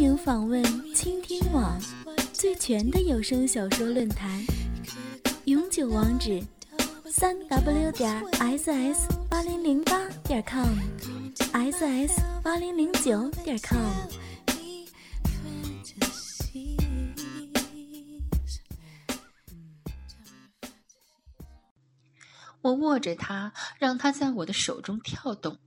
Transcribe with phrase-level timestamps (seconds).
[0.00, 0.64] 欢迎访问
[0.94, 1.78] 倾听网
[2.32, 4.42] 最全的有声小说论坛，
[5.44, 6.42] 永久网址：
[7.10, 13.78] 三 w 点 ss 八零零八点 com，ss 八零零九点 com。
[22.62, 25.58] 我握着它，让它在我的手中跳动。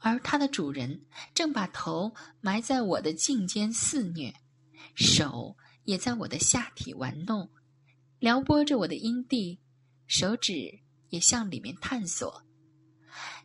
[0.00, 1.02] 而它的主人
[1.34, 4.34] 正把头埋在我的颈间肆虐，
[4.94, 7.50] 手也在我的下体玩弄，
[8.18, 9.58] 撩拨着我的阴蒂，
[10.06, 12.42] 手指也向里面探索，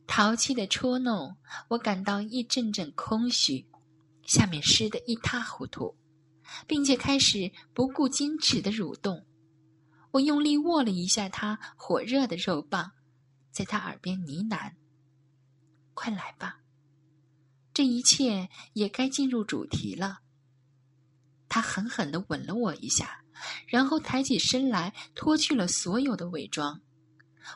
[0.05, 1.37] 淘气的戳弄，
[1.69, 3.65] 我感到一阵阵空虚，
[4.25, 5.95] 下面湿得一塌糊涂，
[6.67, 9.25] 并且开始不顾矜持的蠕动。
[10.11, 12.91] 我用力握了一下他火热的肉棒，
[13.51, 14.73] 在他耳边呢喃。
[15.93, 16.59] 快来吧，
[17.73, 20.19] 这一切也该进入主题了。
[21.47, 23.23] 他狠狠地吻了我一下，
[23.67, 26.81] 然后抬起身来，脱去了所有的伪装。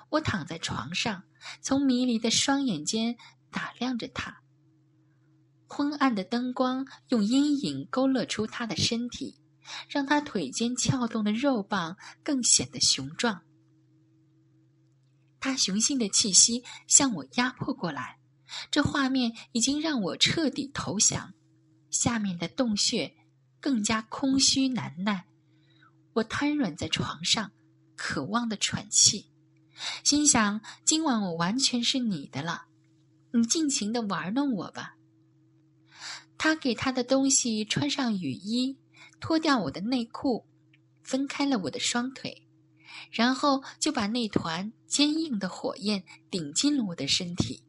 [0.09, 1.23] 我躺在床上，
[1.61, 3.17] 从迷离的双眼间
[3.49, 4.41] 打量着他。
[5.67, 9.39] 昏暗的灯光用阴影勾勒出他的身体，
[9.89, 13.41] 让他腿间撬动的肉棒更显得雄壮。
[15.39, 18.16] 他雄性的气息向我压迫过来。
[18.71, 21.33] 这画面已经让我彻底投降，
[21.89, 23.15] 下面的洞穴
[23.59, 25.27] 更加空虚难耐。
[26.13, 27.51] 我瘫软在床上，
[27.95, 29.31] 渴望的喘气，
[30.03, 32.65] 心想：今晚我完全是你的了，
[33.31, 34.95] 你尽情的玩弄我吧。
[36.37, 38.77] 他给他的东西穿上雨衣，
[39.19, 40.45] 脱掉我的内裤，
[41.03, 42.47] 分开了我的双腿，
[43.11, 47.63] 然后就把那团坚硬的火焰顶进了我的身体。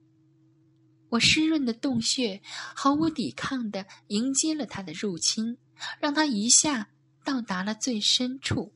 [1.11, 2.41] 我湿润的洞穴
[2.75, 5.57] 毫无抵抗地迎接了他的入侵，
[6.01, 6.91] 让他一下
[7.25, 8.73] 到达了最深处。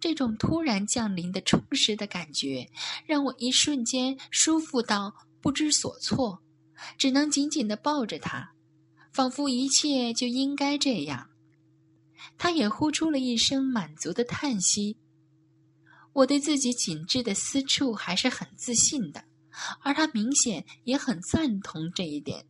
[0.00, 2.70] 这种突然降临的充实的感觉，
[3.06, 6.42] 让我一瞬间舒服到不知所措，
[6.98, 8.52] 只能紧紧地抱着他，
[9.12, 11.30] 仿佛一切就应该这样。
[12.36, 14.98] 他也呼出了一声满足的叹息。
[16.12, 19.24] 我对自己紧致的私处还是很自信的。
[19.82, 22.46] 而他明显也很赞同这一点，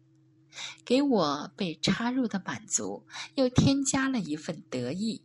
[0.85, 5.23] 给我被插入的满足又添加了一份得意。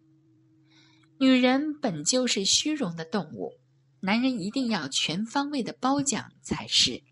[1.20, 3.60] 女人本就是虚荣的动物，
[4.02, 7.04] 男人一定要全方位的褒奖才是。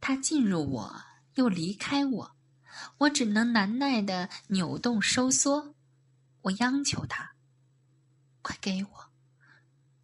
[0.00, 0.96] 他进入我，
[1.34, 2.36] 又离开我，
[2.98, 5.74] 我只能难耐的扭动收缩。
[6.42, 7.32] 我央求他
[8.42, 9.10] ：“快给我，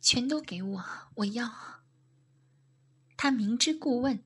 [0.01, 0.85] 全都给我，
[1.17, 1.51] 我要。”
[3.23, 4.25] 他明知故问：“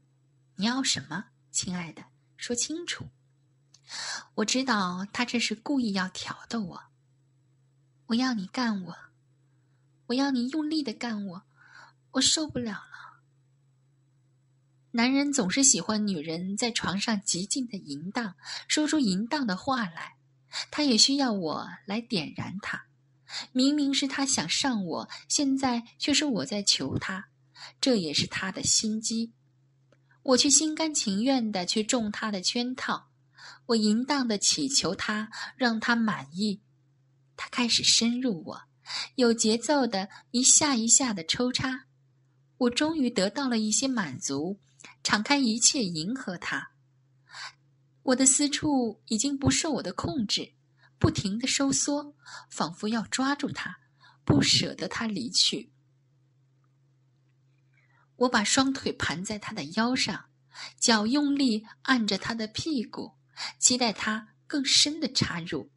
[0.56, 2.06] 你要什么，亲爱的？
[2.38, 3.10] 说清楚。”
[4.36, 6.82] 我知道他这是故意要挑逗我。
[8.06, 8.96] 我要你干我，
[10.06, 11.42] 我要你用力的干我，
[12.12, 13.20] 我受不了了。
[14.92, 18.34] 男人总是喜欢女人在床上极尽的淫荡，
[18.66, 20.16] 说出淫荡的话来。
[20.70, 22.86] 他也需要我来点燃他。
[23.52, 27.28] 明明是他想上我，现在却是我在求他。
[27.80, 29.32] 这也是他的心机，
[30.22, 33.10] 我却心甘情愿的去中他的圈套，
[33.66, 36.60] 我淫荡的祈求他，让他满意。
[37.36, 38.62] 他开始深入我，
[39.16, 41.86] 有节奏的一下一下的抽插，
[42.58, 44.58] 我终于得到了一些满足，
[45.02, 46.70] 敞开一切迎合他。
[48.02, 50.54] 我的私处已经不受我的控制，
[50.98, 52.14] 不停的收缩，
[52.48, 53.78] 仿佛要抓住他，
[54.24, 55.72] 不舍得他离去。
[58.16, 60.26] 我把双腿盘在他的腰上，
[60.78, 63.12] 脚用力按着他的屁股，
[63.58, 65.70] 期待他更深的插入。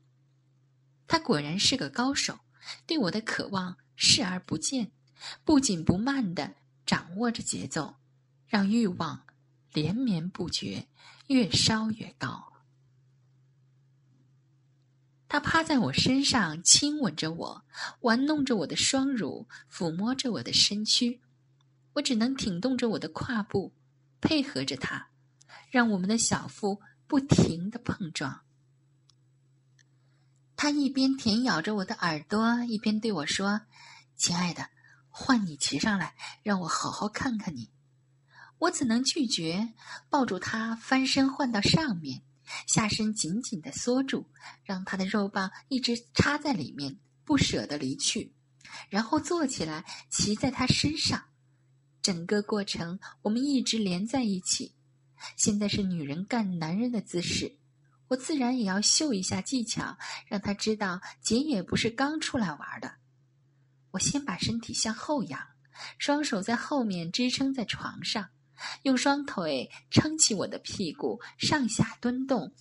[1.08, 2.40] 他果然是个高手，
[2.86, 4.92] 对我的渴望视而不见，
[5.44, 6.56] 不紧不慢地
[6.86, 7.96] 掌握着节奏，
[8.48, 9.26] 让欲望
[9.74, 10.88] 连绵不绝，
[11.28, 12.54] 越烧越高。
[15.28, 17.66] 他趴在我身上，亲吻着我，
[18.02, 21.22] 玩弄着我的双乳，抚摸着我的身躯。
[21.94, 23.74] 我只能挺动着我的胯部，
[24.22, 25.10] 配合着他，
[25.70, 28.42] 让我们的小腹不停的碰撞。
[30.56, 33.62] 他一边舔咬着我的耳朵，一边对我说
[34.18, 34.70] ：“亲爱的，
[35.10, 37.70] 换你骑上来，让我好好看看你。”
[38.60, 39.74] 我怎能拒绝？
[40.10, 42.24] 抱住他，翻身换到上面，
[42.68, 44.30] 下身紧紧的缩住，
[44.66, 48.36] 让他的肉棒一直插在里面，不舍得离去。
[48.90, 51.29] 然后坐起来，骑在他身上。
[52.10, 54.74] 整个过程，我们一直连在一起。
[55.38, 57.56] 现在是女人干男人的姿势，
[58.08, 59.96] 我自然也要秀一下技巧，
[60.26, 62.96] 让他知道姐也不是刚出来玩的。
[63.92, 65.40] 我先把身体向后仰，
[66.00, 68.28] 双手在后面支撑在床上。
[68.82, 72.56] 用双腿撑起我的屁股，上下蹲动，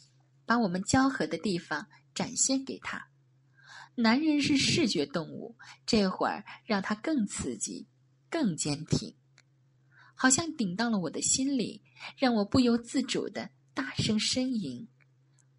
[0.45, 3.09] 把我们交合的地方展现给他。
[3.95, 5.57] 男人是视觉动物，
[5.87, 7.89] 这会儿让他更刺激，
[8.29, 9.17] 更坚挺，
[10.19, 11.81] 好像顶到了我的心里，
[12.19, 14.89] 让我不由自主的大声呻吟。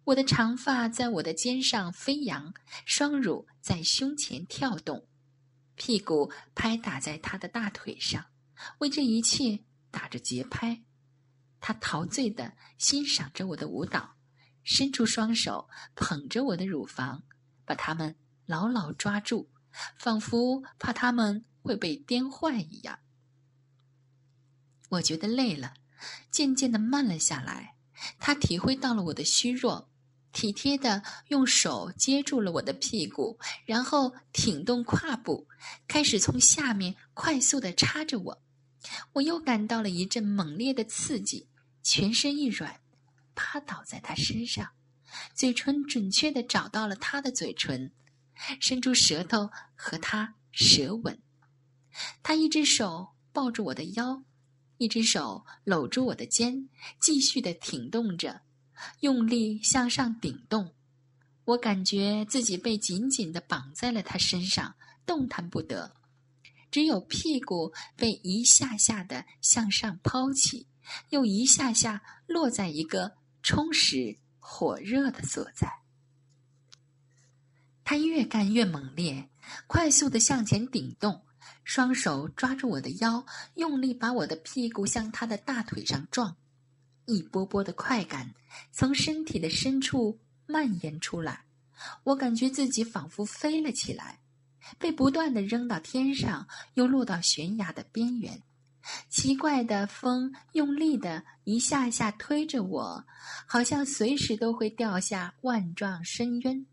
[0.04, 2.52] 我的长发在我的肩上飞扬，
[2.84, 5.08] 双乳在胸前跳动，
[5.74, 8.26] 屁股拍打在他的大腿上，
[8.78, 9.64] 为这一切。
[9.92, 10.84] 打着节拍，
[11.60, 14.14] 他陶醉的欣赏着我的舞蹈，
[14.62, 17.24] 伸出双手捧着我的乳房，
[17.64, 18.14] 把它们
[18.46, 19.48] 牢牢抓住，
[19.98, 23.00] 仿佛怕它们会被颠坏一样。
[24.90, 25.74] 我觉得累了，
[26.30, 27.74] 渐渐的慢了下来。
[28.18, 29.90] 他体会到了我的虚弱，
[30.32, 35.46] 体贴的用手接住了我的屁股，然后挺动胯部，
[35.86, 38.42] 开始从下面快速的插着我。
[39.14, 41.48] 我又感到了一阵猛烈的刺激，
[41.82, 42.80] 全身一软，
[43.34, 44.70] 趴倒在他身上，
[45.34, 47.92] 嘴唇准确地找到了他的嘴唇，
[48.58, 51.20] 伸出舌头和他舌吻。
[52.22, 54.22] 他一只手抱住我的腰，
[54.80, 58.40] 一只手搂住我的肩，继续地挺动着，
[59.00, 60.72] 用力向上顶动。
[61.44, 64.74] 我感觉自己被紧紧地绑在了他身上，
[65.04, 65.94] 动弹不得。
[66.70, 70.66] 只有屁股被一下下的向上抛起，
[71.10, 73.12] 又一下下落在一个
[73.42, 75.70] 充实火热的所在。
[77.84, 79.28] 他越干越猛烈，
[79.66, 81.26] 快速的向前顶动，
[81.64, 83.24] 双手抓住我的腰，
[83.54, 86.36] 用力把我的屁股向他的大腿上撞，
[87.06, 88.34] 一波波的快感
[88.72, 91.44] 从身体的深处蔓延出来，
[92.04, 94.18] 我感觉自己仿佛飞了起来。
[94.78, 98.40] 被不断的扔到天上，又落到悬崖的边缘。
[99.08, 103.04] 奇怪的风用力的一下下推着我，
[103.46, 106.64] 好像随时都会掉下万丈深渊。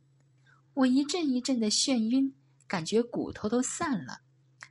[0.73, 2.33] 我一阵一阵的眩晕，
[2.67, 4.21] 感觉骨头都散了，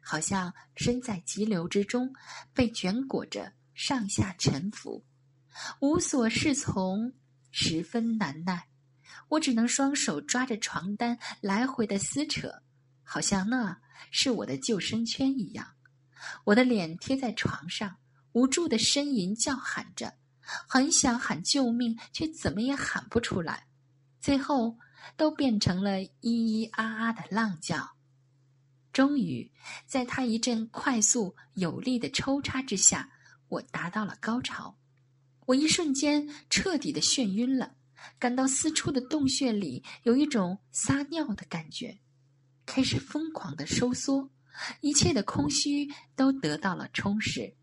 [0.08, 2.14] 好像身在急流之中，
[2.54, 5.04] 被卷裹着上下沉浮，
[5.80, 7.12] 无所适从，
[7.50, 8.68] 十分难耐。
[9.30, 12.62] 我只能双手抓着床单，来回的撕扯。
[13.02, 13.80] 好像那
[14.12, 15.74] 是我的救生圈一样，
[16.44, 17.96] 我的脸贴在床上，
[18.30, 20.14] 无助的呻吟叫喊着，
[20.68, 23.66] 很想喊救命，却怎么也喊不出来，
[24.20, 24.78] 最后
[25.16, 27.95] 都变成了咿咿啊啊的浪叫。
[28.96, 29.52] 终于，
[29.84, 33.10] 在他一阵快速有力的抽插之下，
[33.48, 34.78] 我达到了高潮。
[35.44, 37.74] 我一瞬间彻底的眩晕了，
[38.18, 41.98] 感到四处的洞穴里有一种撒尿的感觉。
[42.64, 44.30] 开始疯狂的收缩，
[44.80, 47.54] 一切的空虚都得到了充实，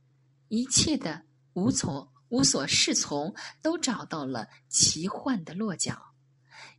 [0.49, 1.23] 一切的
[1.53, 6.13] 无从无所适从都找到了奇幻的落脚，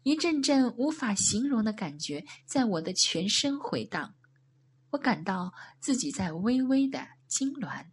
[0.04, 4.14] 一阵阵无法形容的感觉在我的全身回荡，
[4.94, 7.84] 我感到自己在微微的痉挛，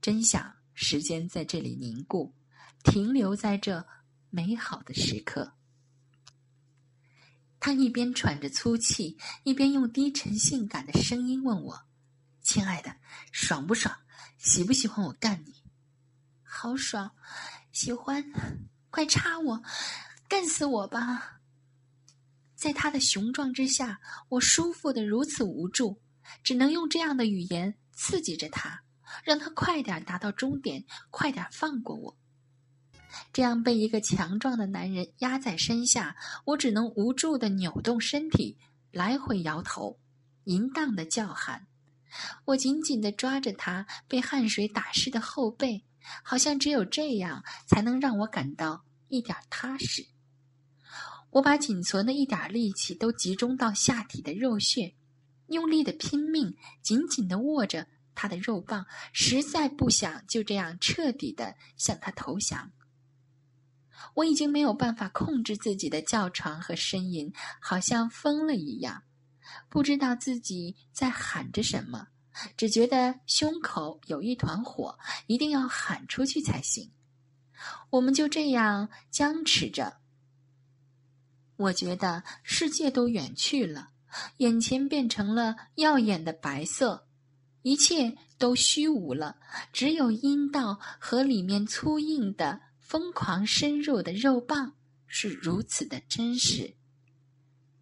[0.00, 2.34] 真想时间在这里凝固，
[2.82, 3.86] 停留在这
[4.30, 5.52] 美好的时刻。
[7.60, 11.82] 他一边喘着粗气，一边用低沉性感的声音问我
[12.40, 12.96] ：“亲爱的，
[13.30, 13.94] 爽不爽？
[14.38, 15.62] 喜不喜欢我干你
[16.42, 17.14] ？”“好爽，
[17.72, 18.24] 喜欢，
[18.90, 19.62] 快插我，
[20.28, 21.42] 干死我吧！”
[22.56, 26.00] 在他的雄壮之下，我舒服的如此无助，
[26.42, 28.82] 只能用这样的语言刺激着他，
[29.24, 32.16] 让他快点达到终点，快点放过我。
[33.32, 38.56] 这样被一个强壮的男人压在身下，我只能无助地扭动身体，
[38.90, 39.98] 来回摇头，
[40.44, 41.66] 淫荡地叫喊。
[42.46, 45.84] 我紧紧地抓着他被汗水打湿的后背，
[46.22, 50.06] 好像只有这样才能让我感到一点踏实。
[51.30, 54.94] 我把仅存的一点力气都集中到下体的肉穴，
[55.52, 62.72] 用力地拼命，紧紧地握着他的肉棒，实在不想就这样彻底地向他投降。
[64.14, 69.04] 我已经没有办法控制自己的叫床和呻吟，好像疯了一样，
[69.68, 72.08] 不知道自己在喊着什么，
[72.56, 76.90] 只觉得胸口有一团火，一定要喊出去才行。
[77.90, 79.98] 我们就这样僵持着。
[81.56, 83.91] 我觉得世界都远去了，
[84.38, 87.06] 眼前变成了耀眼的白色，
[87.62, 89.36] 一切都虚无了，
[89.72, 92.60] 只有阴道和里面粗硬的。
[92.80, 94.74] 疯狂深入的肉棒
[95.06, 96.74] 是如此的真实，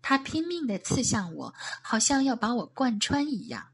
[0.01, 3.71] 它拼命地刺向我，好像要把我贯穿一样。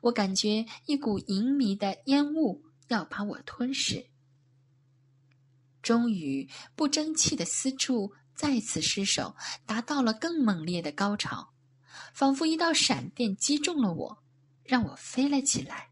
[0.00, 4.06] 我感觉一股淫迷的烟雾要把我吞噬。
[5.82, 9.36] 终于，不争气的私处再次失手，
[9.66, 11.52] 达到了更猛烈的高潮，
[12.18, 14.24] 仿佛一道闪电击中了我，
[14.64, 15.90] 让我飞了起来。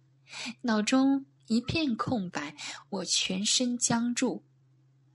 [0.62, 2.56] 脑中一片空白，
[2.88, 4.45] 我全身僵住。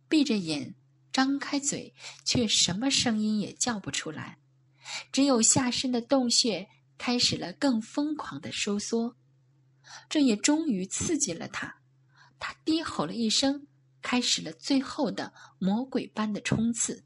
[0.08, 0.74] 闭着眼，
[1.12, 4.40] 张开嘴，却什么声音也叫不出来，
[5.12, 9.18] 只有下身的洞穴开始了更疯狂的收缩，
[10.08, 11.82] 这也终于刺激了他。
[12.40, 13.68] 他低吼了一声，
[14.02, 17.04] 开始了最后的魔鬼般的冲刺。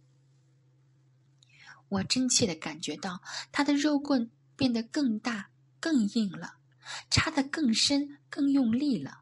[1.96, 3.22] 我真切的感觉到
[3.52, 5.50] 他的肉棍变得更大、
[5.80, 6.56] 更硬了，
[7.10, 9.22] 插得更深、更用力了，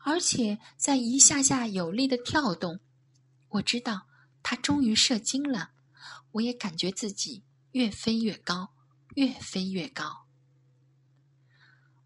[0.00, 2.80] 而且在一下下有力的跳动。
[3.48, 4.06] 我知道
[4.42, 5.70] 他终于射精了，
[6.32, 8.74] 我也感觉自己越飞越高，
[9.14, 10.26] 越飞越高。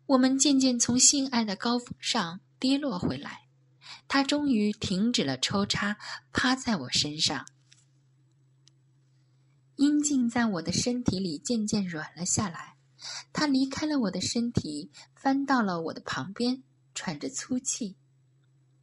[0.06, 3.48] 我们渐渐从性爱的高峰上跌落回来，
[4.06, 5.98] 他终于停止了抽插，
[6.32, 7.46] 趴在我身上，
[9.98, 12.76] 阴茎在我的身体里渐渐软了下来。
[13.32, 16.62] 他离开了我的身体，翻到了我的旁边，
[16.94, 17.96] 喘着粗气，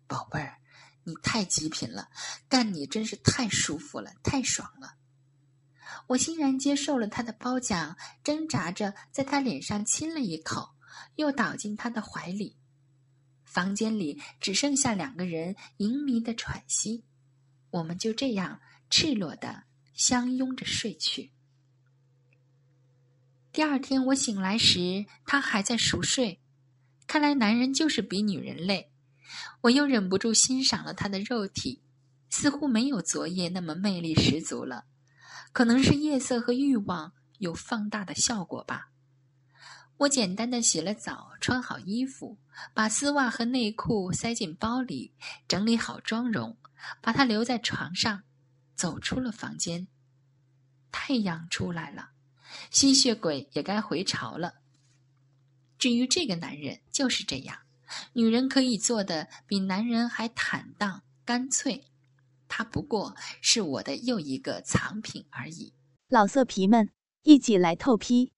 [0.07, 0.57] 宝贝儿。
[1.05, 2.09] 你太极品了，
[2.49, 4.95] 干你真是太舒服了，太爽了。
[6.07, 10.71] 我欣然接受了他的褒奖，挣扎着在他脸上亲了一口，
[11.15, 12.57] 又倒进他的怀里。
[13.45, 17.05] 房间里只剩下两个人淫迷的喘息，
[17.69, 19.63] 我们就这样赤裸的
[19.95, 21.31] 相拥着睡去。
[23.51, 26.41] 第二天我醒来时，他还在熟睡。
[27.07, 28.91] 看来男人就是比女人累。
[29.61, 31.81] 我又忍不住欣赏了他的肉体，
[32.29, 34.85] 似乎没有昨夜那么魅力十足了。
[35.53, 38.89] 可能是夜色和欲望有放大的效果吧。
[39.97, 42.37] 我简单的洗了澡，穿好衣服，
[42.73, 45.13] 把丝袜和内裤塞进包里，
[45.47, 46.57] 整理好妆容，
[47.01, 48.23] 把他留在床上，
[48.75, 49.87] 走出了房间。
[50.91, 52.11] 太阳出来了，
[52.71, 54.61] 吸血鬼也该回巢了。
[55.77, 57.59] 至于这个男人，就是这样。
[58.13, 61.83] 女人可以做的比男人还坦荡干脆，
[62.47, 65.73] 他不过是我的又一个藏品而已。
[66.07, 66.91] 老色皮们，
[67.23, 68.31] 一起来透批！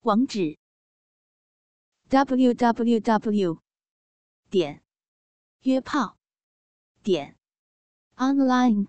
[0.00, 0.58] 网址
[2.08, 3.62] ：w w w
[4.50, 4.82] 点
[5.60, 6.18] 约炮
[7.02, 7.36] 点
[8.16, 8.88] online